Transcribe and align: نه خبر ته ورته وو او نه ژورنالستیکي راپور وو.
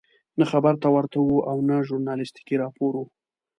نه 0.39 0.45
خبر 0.51 0.73
ته 0.81 0.87
ورته 0.95 1.17
وو 1.21 1.39
او 1.49 1.57
نه 1.69 1.75
ژورنالستیکي 1.87 2.55
راپور 2.63 2.93
وو. 2.95 3.05